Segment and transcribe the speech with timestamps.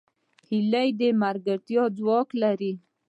[0.47, 2.73] هیلۍ د ملګرتیا ځواک لري